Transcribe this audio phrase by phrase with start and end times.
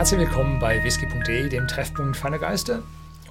[0.00, 2.82] Herzlich willkommen bei whisky.de, dem Treffpunkt Feiner Geister.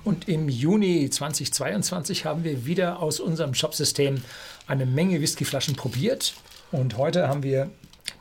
[0.03, 4.21] Und im Juni 2022 haben wir wieder aus unserem Shopsystem
[4.67, 6.35] eine Menge Whiskyflaschen probiert.
[6.71, 7.71] Und heute haben wir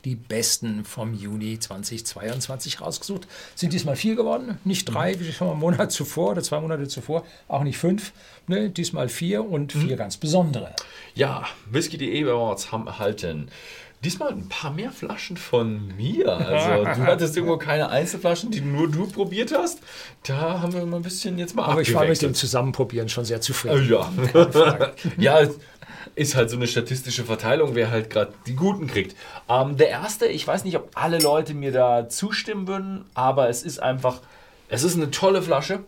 [0.06, 3.28] die besten vom Juni 2022 rausgesucht.
[3.54, 6.88] Sind diesmal vier geworden, nicht drei, wie schon mal einen Monat zuvor oder zwei Monate
[6.88, 8.12] zuvor, auch nicht fünf.
[8.46, 9.98] Ne, diesmal vier und vier mhm.
[9.98, 10.74] ganz besondere.
[11.14, 13.50] Ja, Whisky.de Awards haben erhalten.
[14.04, 16.30] Diesmal ein paar mehr Flaschen von mir.
[16.30, 19.80] Also du hattest irgendwo keine Einzelflaschen, die nur du probiert hast.
[20.22, 23.24] Da haben wir mal ein bisschen jetzt mal Aber ich war mit dem Zusammenprobieren schon
[23.24, 23.88] sehr zufrieden.
[23.88, 24.12] Ja,
[25.18, 25.48] ja
[26.14, 29.16] ist halt so eine statistische Verteilung, wer halt gerade die Guten kriegt.
[29.48, 33.62] Ähm, der erste, ich weiß nicht, ob alle Leute mir da zustimmen würden, aber es
[33.62, 34.20] ist einfach,
[34.68, 35.80] es ist eine tolle Flasche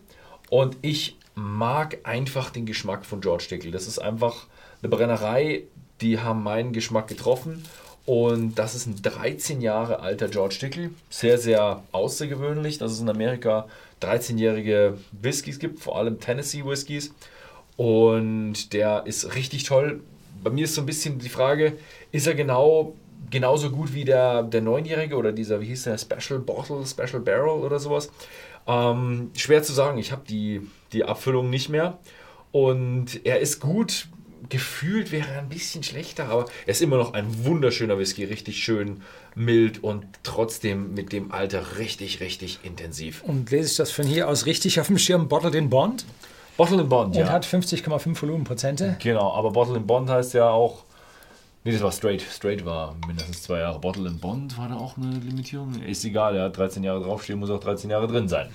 [0.49, 3.71] und ich mag einfach den Geschmack von George Dickel.
[3.71, 4.47] Das ist einfach
[4.81, 5.63] eine Brennerei,
[6.01, 7.63] die haben meinen Geschmack getroffen
[8.05, 10.91] und das ist ein 13 Jahre alter George Dickel.
[11.09, 13.67] Sehr, sehr außergewöhnlich, dass es in Amerika
[14.01, 17.13] 13-jährige Whiskys gibt, vor allem Tennessee Whiskys.
[17.77, 20.01] Und der ist richtig toll.
[20.43, 21.77] Bei mir ist so ein bisschen die Frage,
[22.11, 22.95] ist er genau
[23.29, 27.63] genauso gut wie der, der 9-jährige oder dieser, wie hieß der, Special Bottle, Special Barrel
[27.63, 28.11] oder sowas?
[28.67, 30.61] Ähm, schwer zu sagen, ich habe die,
[30.93, 31.97] die Abfüllung nicht mehr.
[32.51, 34.07] Und er ist gut,
[34.49, 38.63] gefühlt wäre er ein bisschen schlechter, aber er ist immer noch ein wunderschöner Whisky, richtig
[38.63, 39.01] schön
[39.35, 43.23] mild und trotzdem mit dem Alter richtig, richtig intensiv.
[43.23, 45.27] Und lese ich das von hier aus richtig auf dem Schirm?
[45.27, 46.05] Bottled in Bond?
[46.57, 47.27] Bottled in Bond, und ja.
[47.27, 48.97] Und hat 50,5 Volumenprozente.
[48.99, 50.83] Genau, aber Bottled in Bond heißt ja auch.
[51.63, 52.23] Nee, das war Straight.
[52.23, 53.79] Straight war mindestens zwei Jahre.
[53.79, 55.79] Bottle in Bond war da auch eine Limitierung.
[55.83, 58.49] Ist egal, er hat 13 Jahre draufstehen, muss auch 13 Jahre drin sein.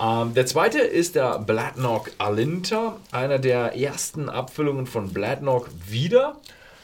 [0.00, 6.36] Ähm, der zweite ist der Bladnock Alinta, einer der ersten Abfüllungen von Bladnock wieder.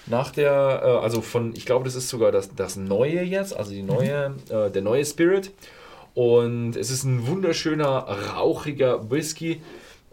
[0.07, 3.71] Nach der, äh, also von, ich glaube, das ist sogar das, das neue jetzt, also
[3.71, 4.37] die neue, mhm.
[4.55, 5.51] äh, der neue Spirit.
[6.15, 8.07] Und es ist ein wunderschöner,
[8.37, 9.61] rauchiger Whisky.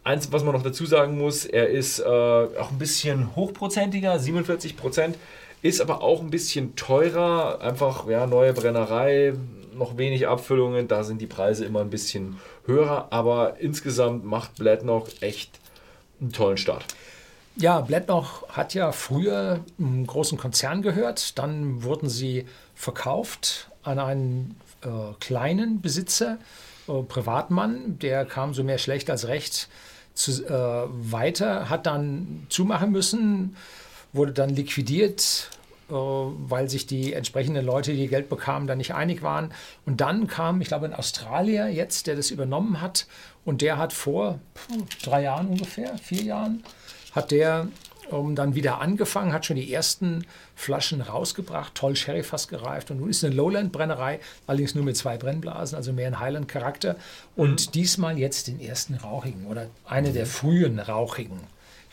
[0.03, 4.75] Eins, was man noch dazu sagen muss, er ist äh, auch ein bisschen hochprozentiger, 47
[4.75, 5.18] Prozent,
[5.62, 7.62] ist aber auch ein bisschen teurer.
[7.62, 9.34] Einfach, ja, neue Brennerei,
[9.76, 15.08] noch wenig Abfüllungen, da sind die Preise immer ein bisschen höher, aber insgesamt macht Bladnock
[15.22, 15.60] echt
[16.22, 16.86] einen tollen Start.
[17.56, 24.56] Ja, Bladnock hat ja früher einem großen Konzern gehört, dann wurden sie verkauft an einen
[24.82, 24.88] äh,
[25.20, 26.40] kleinen Besitzer,
[26.88, 29.70] äh, Privatmann, der kam so mehr schlecht als recht
[30.14, 33.56] zu, äh, weiter, hat dann zumachen müssen,
[34.14, 35.50] wurde dann liquidiert,
[35.90, 39.52] weil sich die entsprechenden Leute, die Geld bekamen, da nicht einig waren.
[39.86, 43.08] Und dann kam, ich glaube, ein Australier jetzt, der das übernommen hat.
[43.46, 44.40] Und der hat vor
[45.04, 46.64] drei Jahren ungefähr, vier Jahren,
[47.14, 47.68] hat der
[48.10, 52.92] um, ähm, dann wieder angefangen, hat schon die ersten Flaschen rausgebracht, toll Sherry fast gereift.
[52.92, 56.96] Und nun ist eine Lowland-Brennerei, allerdings nur mit zwei Brennblasen, also mehr ein Highland-Charakter.
[57.36, 57.72] Und mhm.
[57.72, 61.40] diesmal jetzt den ersten rauchigen oder eine der frühen rauchigen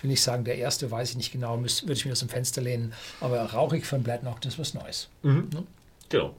[0.00, 2.20] ich will nicht sagen, der erste weiß ich nicht genau, müsste, würde ich mir aus
[2.20, 5.08] dem Fenster lehnen, aber rauchig von Bladnock, das ist was Neues.
[5.22, 5.50] Mhm.
[5.52, 5.64] Ne?
[6.08, 6.34] Genau.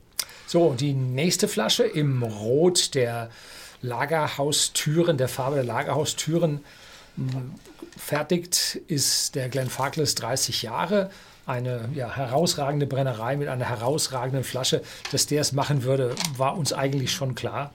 [0.47, 3.29] So, die nächste Flasche im Rot der
[3.83, 6.61] Lagerhaustüren, der Farbe der Lagerhaustüren
[7.95, 11.11] fertigt, ist der Glen Farkless 30 Jahre.
[11.45, 14.81] Eine ja, herausragende Brennerei mit einer herausragenden Flasche.
[15.11, 17.73] Dass der es machen würde, war uns eigentlich schon klar.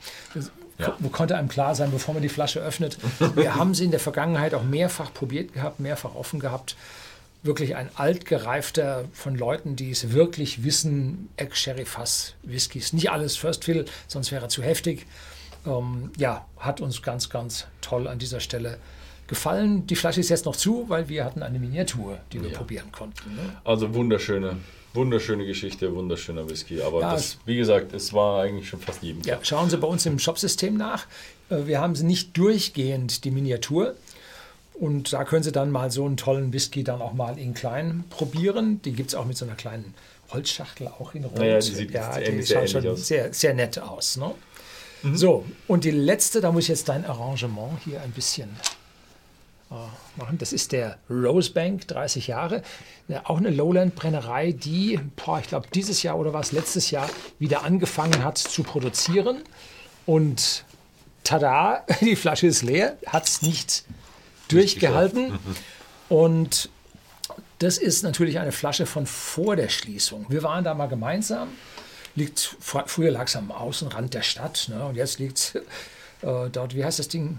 [0.79, 0.97] Ja.
[1.13, 2.99] Konnte einem klar sein, bevor man die Flasche öffnet.
[3.35, 6.77] Wir haben sie in der Vergangenheit auch mehrfach probiert gehabt, mehrfach offen gehabt.
[7.43, 12.93] Wirklich ein altgereifter von Leuten, die es wirklich wissen, Ex-Sherry-Fass, Whiskys.
[12.93, 15.07] Nicht alles First Fill, sonst wäre er zu heftig.
[15.67, 18.79] Ähm, ja, hat uns ganz, ganz toll an dieser Stelle
[19.27, 19.87] gefallen.
[19.87, 22.57] Die Flasche ist jetzt noch zu, weil wir hatten eine Miniatur, die wir ja.
[22.57, 23.35] probieren konnten.
[23.35, 23.57] Ne?
[23.65, 24.57] Also wunderschöne,
[24.97, 26.81] Wunderschöne Geschichte, wunderschöner Whisky.
[26.81, 29.23] Aber ja, das, wie gesagt, es war eigentlich schon fast jedem.
[29.23, 31.07] Ja, schauen Sie bei uns im Shopsystem nach.
[31.51, 33.95] Äh, wir haben sie nicht durchgehend, die Miniatur.
[34.75, 38.05] Und da können Sie dann mal so einen tollen Whisky dann auch mal in klein
[38.11, 38.83] probieren.
[38.83, 39.95] Die gibt es auch mit so einer kleinen
[40.33, 41.39] Holzschachtel auch in Rot.
[41.39, 43.07] Naja, die sieht ja, die schaut schon aus.
[43.07, 44.17] Sehr, sehr nett aus.
[44.17, 44.33] Ne?
[45.03, 45.17] Mhm.
[45.17, 48.49] So, und die letzte, da muss ich jetzt dein Arrangement hier ein bisschen
[49.71, 50.39] machen.
[50.39, 52.63] Das ist der Rosebank, 30 Jahre.
[53.25, 57.09] Auch eine Lowland-Brennerei, die, boah, ich glaube, dieses Jahr oder was, letztes Jahr
[57.39, 59.43] wieder angefangen hat zu produzieren.
[60.07, 60.65] Und
[61.25, 63.85] tada, die Flasche ist leer, hat es nicht
[64.49, 65.39] durchgehalten.
[66.09, 66.71] Und
[67.59, 70.27] das ist natürlich eine Flasche von vor der Schließung.
[70.29, 71.49] Wir waren da mal gemeinsam.
[72.15, 75.57] Liegt, früher lag es am Außenrand der Stadt ne, und jetzt liegt
[76.23, 77.39] äh, dort, wie heißt das Ding?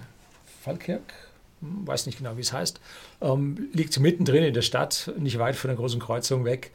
[0.62, 1.02] Falkirk?
[1.62, 2.80] Weiß nicht genau, wie es heißt,
[3.22, 6.72] ähm, liegt mittendrin in der Stadt, nicht weit von der großen Kreuzung weg.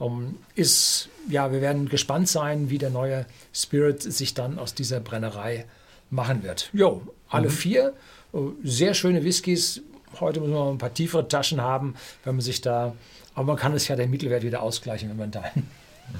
[0.00, 5.00] Ähm, ist, ja, wir werden gespannt sein, wie der neue Spirit sich dann aus dieser
[5.00, 5.66] Brennerei
[6.10, 6.70] machen wird.
[6.72, 7.52] Jo, alle mhm.
[7.52, 7.92] vier,
[8.32, 9.82] äh, sehr schöne Whiskys.
[10.20, 11.94] Heute muss man ein paar tiefere Taschen haben,
[12.24, 12.94] wenn man sich da,
[13.34, 15.44] aber man kann es ja den Mittelwert wieder ausgleichen, wenn man da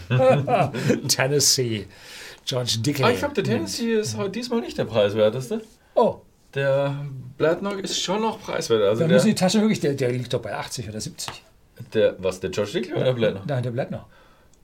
[1.08, 1.86] Tennessee,
[2.44, 3.04] George Dickley.
[3.04, 5.62] Ah, ich glaube, der Tennessee ist heute diesmal nicht der preiswerteste.
[5.94, 6.20] Oh.
[6.54, 7.04] Der
[7.36, 8.82] Bladnock ist schon noch preiswert.
[8.82, 11.32] Also da müssen die Taschen wirklich, der, der liegt doch bei 80 oder 70.
[11.92, 13.46] Der, was, der George Dickley oder der Bladnock?
[13.46, 14.06] Nein, der Bladnock.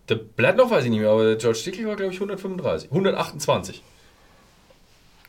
[0.08, 2.90] Der Bladnock weiß ich nicht mehr, aber der George Dickley war, glaube ich, 135.
[2.90, 3.82] 128.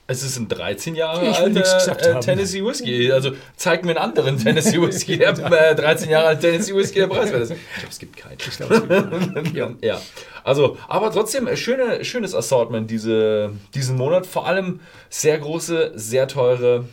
[0.08, 3.12] Es ist ein 13 Jahre ich alter äh, Tennessee Whiskey.
[3.12, 7.08] Also zeig mir einen anderen Tennessee Whiskey, der äh, 13 Jahre alt Tennessee Whiskey der
[7.08, 7.52] preiswert ist.
[7.52, 8.38] Ich glaube, es gibt keinen.
[8.38, 9.56] Ich glaube, es gibt keinen.
[9.56, 9.72] ja.
[9.82, 10.02] ja.
[10.44, 14.26] Also, aber trotzdem, äh, schöne, schönes Assortment diese, diesen Monat.
[14.26, 16.86] Vor allem sehr große, sehr teure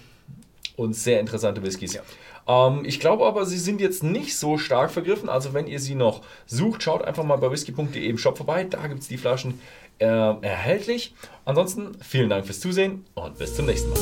[0.77, 1.95] und sehr interessante Whiskys.
[1.95, 2.03] Ja.
[2.47, 5.29] Ähm, ich glaube aber, sie sind jetzt nicht so stark vergriffen.
[5.29, 8.65] Also, wenn ihr sie noch sucht, schaut einfach mal bei whisky.de im Shop vorbei.
[8.65, 9.61] Da gibt es die Flaschen
[10.05, 11.15] erhältlich.
[11.45, 13.99] Ansonsten vielen Dank fürs Zusehen und bis zum nächsten Mal.